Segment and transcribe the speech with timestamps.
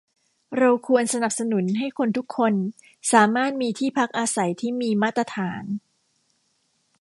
[0.57, 2.53] เราควรสนับสนุนให้คนทุกคน
[3.13, 5.63] สามารถมีที่พักอาศัยที่มีมาตรฐาน